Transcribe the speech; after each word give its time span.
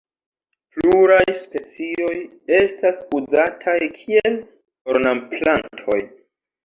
Pluraj 0.75 1.33
specioj 1.41 2.15
estas 2.61 2.99
uzataj 3.21 3.79
kiel 4.01 4.41
ornamplantoj. 4.95 6.01